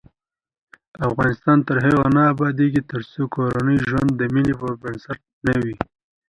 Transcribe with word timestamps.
افغانستان 1.07 1.57
تر 1.67 1.77
هغو 1.85 2.05
نه 2.15 2.21
ابادیږي، 2.33 2.81
ترڅو 2.91 3.23
کورنی 3.35 3.77
ژوند 3.89 4.09
د 4.15 4.21
مینې 4.33 4.53
پر 4.59 4.71
بنسټ 4.81 5.19
نه 5.47 5.55
وي. 5.63 5.75